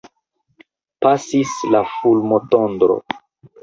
Pasis 1.07 1.53
la 1.77 1.85
fulmotondro. 1.93 3.03